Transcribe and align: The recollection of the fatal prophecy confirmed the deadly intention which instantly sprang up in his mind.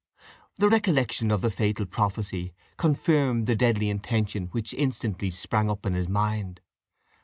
The 0.57 0.67
recollection 0.67 1.29
of 1.29 1.41
the 1.41 1.51
fatal 1.51 1.85
prophecy 1.85 2.55
confirmed 2.75 3.45
the 3.45 3.55
deadly 3.55 3.87
intention 3.87 4.45
which 4.47 4.73
instantly 4.73 5.29
sprang 5.29 5.69
up 5.69 5.85
in 5.85 5.93
his 5.93 6.09
mind. 6.09 6.59